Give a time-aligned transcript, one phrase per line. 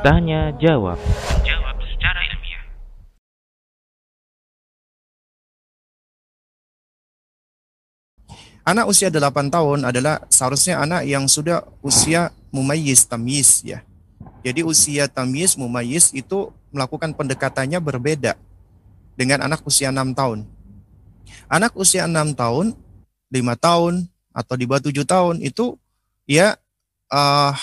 [0.00, 0.96] Tanya jawab.
[1.44, 2.64] Jawab secara ilmiah.
[8.64, 13.84] Anak usia 8 tahun adalah seharusnya anak yang sudah usia mumayyiz tamyiz ya.
[14.40, 18.32] Jadi usia tamyiz mumayyiz itu melakukan pendekatannya berbeda
[19.12, 20.48] dengan anak usia 6 tahun.
[21.52, 22.72] Anak usia 6 tahun,
[23.28, 25.74] 5 tahun atau di bawah 7 tahun itu
[26.26, 26.54] ya
[27.10, 27.54] uh,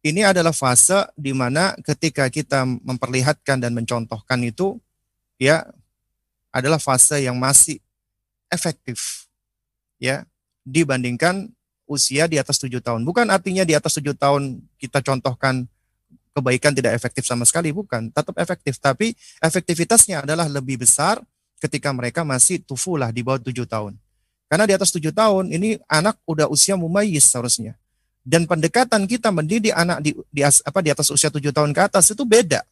[0.00, 4.80] ini adalah fase di mana ketika kita memperlihatkan dan mencontohkan itu
[5.36, 5.68] ya
[6.52, 7.80] adalah fase yang masih
[8.48, 9.28] efektif
[10.00, 10.24] ya
[10.64, 11.52] dibandingkan
[11.90, 13.02] usia di atas tujuh tahun.
[13.02, 15.66] Bukan artinya di atas tujuh tahun kita contohkan
[16.30, 18.14] kebaikan tidak efektif sama sekali, bukan.
[18.14, 21.18] Tetap efektif, tapi efektivitasnya adalah lebih besar
[21.58, 23.98] ketika mereka masih tufulah di bawah tujuh tahun.
[24.50, 27.78] Karena di atas tujuh tahun ini anak udah usia mumayyiz seharusnya.
[28.26, 32.10] Dan pendekatan kita mendidik anak di, di apa di atas usia tujuh tahun ke atas
[32.10, 32.66] itu beda,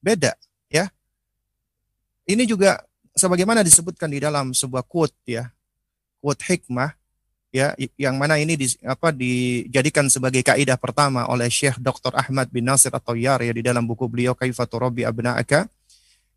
[0.00, 0.32] beda,
[0.72, 0.88] ya.
[2.24, 2.82] Ini juga
[3.18, 5.50] sebagaimana disebutkan di dalam sebuah quote ya
[6.22, 6.94] quote hikmah
[7.50, 12.14] ya yang mana ini di, apa dijadikan sebagai kaidah pertama oleh Syekh Dr.
[12.14, 15.66] Ahmad bin Nasir atau Yar ya di dalam buku beliau Kaifatu Rabbi Abna'aka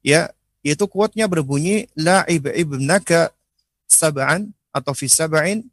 [0.01, 0.31] ya
[0.65, 3.33] itu quote-nya berbunyi la ibnaka
[3.91, 5.67] sab'an atau fi sab'in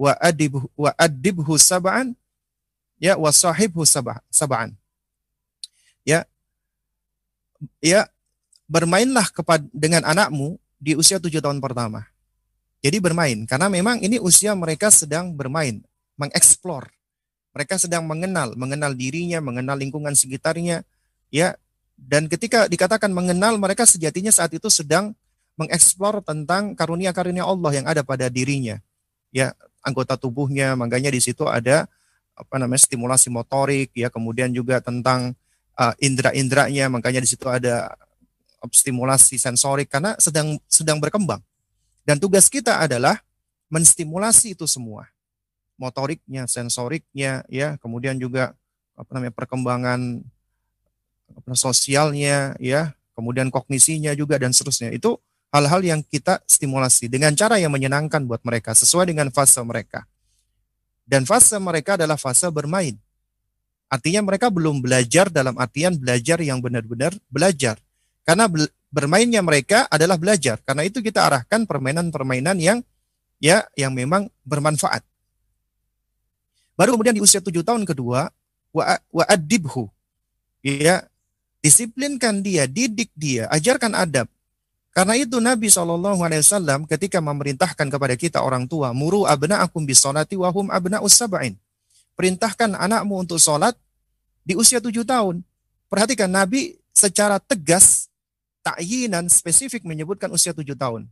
[0.00, 2.16] wa adibhu wa adibhu sab'an
[2.96, 4.72] ya wa sahibhu sab'an
[6.02, 6.24] ya
[7.84, 8.08] ya
[8.64, 12.08] bermainlah kepada dengan anakmu di usia tujuh tahun pertama
[12.78, 15.82] jadi bermain karena memang ini usia mereka sedang bermain,
[16.14, 16.86] mengeksplor.
[17.50, 20.86] Mereka sedang mengenal, mengenal dirinya, mengenal lingkungan sekitarnya,
[21.34, 21.58] ya.
[21.98, 25.10] Dan ketika dikatakan mengenal, mereka sejatinya saat itu sedang
[25.58, 28.78] mengeksplor tentang karunia-karunia Allah yang ada pada dirinya.
[29.34, 31.90] Ya, anggota tubuhnya, makanya di situ ada
[32.38, 35.34] apa namanya stimulasi motorik ya, kemudian juga tentang
[35.74, 37.98] uh, indera-inderanya, makanya di situ ada
[38.70, 41.42] stimulasi sensorik karena sedang sedang berkembang
[42.08, 43.20] dan tugas kita adalah
[43.68, 45.12] menstimulasi itu semua.
[45.76, 48.56] Motoriknya, sensoriknya, ya, kemudian juga
[48.96, 50.24] apa namanya perkembangan
[51.52, 54.88] sosialnya, ya, kemudian kognisinya juga dan seterusnya.
[54.88, 60.04] Itu hal-hal yang kita stimulasi dengan cara yang menyenangkan buat mereka sesuai dengan fase mereka.
[61.08, 62.92] Dan fase mereka adalah fase bermain.
[63.88, 67.80] Artinya mereka belum belajar dalam artian belajar yang benar-benar belajar.
[68.28, 68.44] Karena
[68.92, 70.60] bermainnya mereka adalah belajar.
[70.60, 72.84] Karena itu kita arahkan permainan-permainan yang
[73.40, 75.00] ya yang memang bermanfaat.
[76.76, 78.28] Baru kemudian di usia tujuh tahun kedua,
[78.70, 79.88] wa, wa adibhu.
[80.62, 81.08] Ya,
[81.64, 84.28] disiplinkan dia, didik dia, ajarkan adab.
[84.92, 91.14] Karena itu Nabi SAW ketika memerintahkan kepada kita orang tua, muru abna'akum bisolati wahum abna'us
[91.14, 91.54] sab'in.
[92.18, 93.78] Perintahkan anakmu untuk sholat
[94.42, 95.44] di usia tujuh tahun.
[95.86, 98.10] Perhatikan Nabi secara tegas
[98.66, 101.06] ta'yinan spesifik menyebutkan usia tujuh tahun.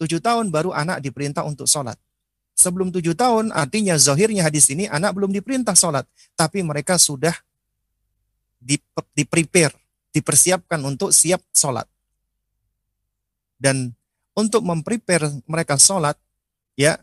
[0.00, 1.96] Tujuh tahun baru anak diperintah untuk sholat.
[2.56, 6.08] Sebelum tujuh tahun, artinya zahirnya hadis ini anak belum diperintah sholat.
[6.32, 7.36] Tapi mereka sudah
[8.56, 8.80] di,
[9.12, 9.76] di prepare,
[10.08, 11.84] dipersiapkan untuk siap sholat.
[13.56, 13.96] Dan
[14.36, 16.16] untuk memprepare mereka sholat,
[16.76, 17.00] ya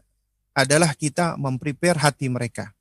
[0.54, 2.72] adalah kita memprepare hati mereka.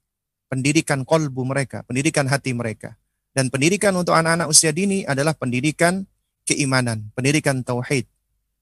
[0.52, 3.00] Pendidikan kolbu mereka, pendidikan hati mereka.
[3.32, 6.04] Dan pendidikan untuk anak-anak usia dini adalah pendidikan
[6.44, 8.04] keimanan, pendidikan tauhid,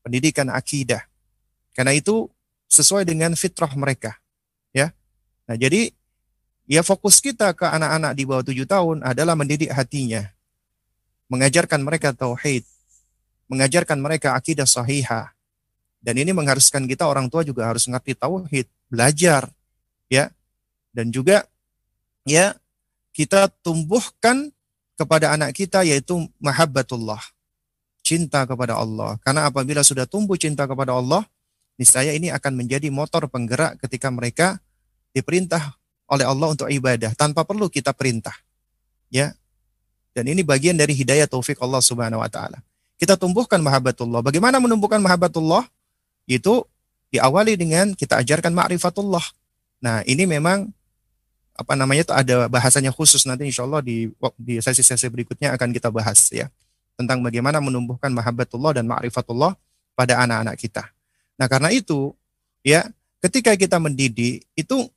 [0.06, 1.02] pendidikan akidah.
[1.74, 2.30] Karena itu
[2.70, 4.14] sesuai dengan fitrah mereka.
[4.70, 4.94] Ya.
[5.50, 5.90] Nah, jadi
[6.70, 10.30] ya fokus kita ke anak-anak di bawah tujuh tahun adalah mendidik hatinya.
[11.26, 12.62] Mengajarkan mereka tauhid,
[13.50, 15.34] mengajarkan mereka akidah sahihah.
[16.00, 19.50] Dan ini mengharuskan kita orang tua juga harus ngerti tauhid, belajar,
[20.08, 20.30] ya.
[20.94, 21.44] Dan juga
[22.24, 22.56] ya
[23.12, 24.48] kita tumbuhkan
[24.96, 27.20] kepada anak kita yaitu mahabbatullah
[28.00, 29.20] cinta kepada Allah.
[29.20, 31.26] Karena apabila sudah tumbuh cinta kepada Allah,
[31.76, 34.56] niscaya ini akan menjadi motor penggerak ketika mereka
[35.12, 35.76] diperintah
[36.10, 38.34] oleh Allah untuk ibadah tanpa perlu kita perintah.
[39.12, 39.34] Ya.
[40.10, 42.58] Dan ini bagian dari hidayah taufik Allah Subhanahu wa taala.
[43.00, 44.20] Kita tumbuhkan mahabbatullah.
[44.20, 45.64] Bagaimana menumbuhkan mahabbatullah?
[46.28, 46.68] Itu
[47.08, 49.24] diawali dengan kita ajarkan ma'rifatullah.
[49.80, 50.68] Nah, ini memang
[51.56, 55.92] apa namanya itu ada bahasanya khusus nanti insya Allah di di sesi-sesi berikutnya akan kita
[55.92, 56.48] bahas ya
[56.96, 59.56] tentang bagaimana menumbuhkan mahabbatullah dan ma'rifatullah
[59.96, 60.84] pada anak-anak kita.
[61.40, 62.12] Nah, karena itu
[62.60, 62.84] ya,
[63.24, 64.88] ketika kita mendidik itu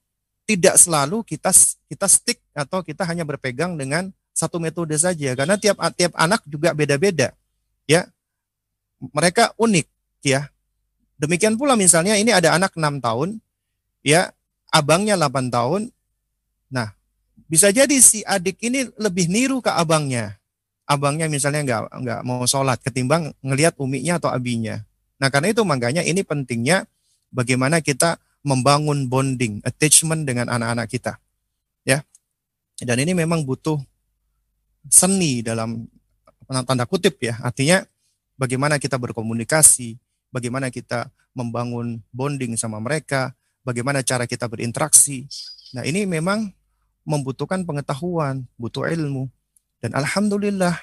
[0.44, 1.56] tidak selalu kita
[1.88, 6.76] kita stick atau kita hanya berpegang dengan satu metode saja karena tiap tiap anak juga
[6.76, 7.32] beda-beda.
[7.90, 8.08] Ya.
[9.00, 9.88] Mereka unik
[10.24, 10.48] ya.
[11.20, 13.40] Demikian pula misalnya ini ada anak enam tahun
[14.04, 14.32] ya,
[14.72, 15.92] abangnya 8 tahun.
[16.72, 16.92] Nah,
[17.48, 20.40] bisa jadi si adik ini lebih niru ke abangnya.
[20.84, 24.84] Abangnya misalnya nggak nggak mau sholat ketimbang ngelihat uminya atau abinya.
[25.22, 26.84] Nah, karena itu makanya ini pentingnya
[27.32, 31.16] bagaimana kita membangun bonding, attachment dengan anak-anak kita.
[31.88, 32.04] Ya.
[32.84, 33.80] Dan ini memang butuh
[34.92, 35.88] seni dalam
[36.48, 37.40] tanda kutip ya.
[37.42, 37.84] Artinya
[38.38, 39.98] bagaimana kita berkomunikasi,
[40.30, 43.34] bagaimana kita membangun bonding sama mereka,
[43.66, 45.26] bagaimana cara kita berinteraksi.
[45.74, 46.54] Nah, ini memang
[47.04, 49.28] membutuhkan pengetahuan, butuh ilmu.
[49.84, 50.80] Dan alhamdulillah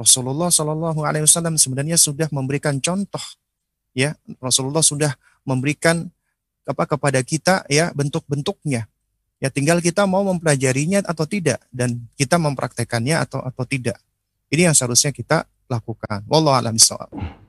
[0.00, 3.22] Rasulullah Shallallahu alaihi wasallam sebenarnya sudah memberikan contoh
[3.94, 4.16] ya.
[4.40, 5.12] Rasulullah sudah
[5.44, 6.08] memberikan
[6.66, 8.88] apa kepada kita ya bentuk-bentuknya.
[9.40, 13.96] Ya tinggal kita mau mempelajarinya atau tidak dan kita mempraktekannya atau atau tidak.
[14.50, 16.26] Ini yang seharusnya kita lakukan.
[16.26, 17.39] Wallahu a'lam bishawab.